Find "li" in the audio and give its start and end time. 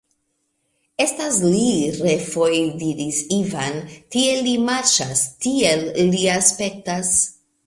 4.49-4.57, 6.11-6.27